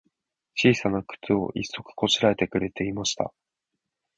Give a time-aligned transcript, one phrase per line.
[0.55, 3.31] ちいさなくつを、一足こしらえてくれていました。